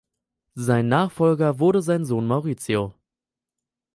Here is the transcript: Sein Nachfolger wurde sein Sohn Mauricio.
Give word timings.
Sein 0.55 0.87
Nachfolger 0.87 1.59
wurde 1.59 1.83
sein 1.83 2.05
Sohn 2.05 2.25
Mauricio. 2.25 2.95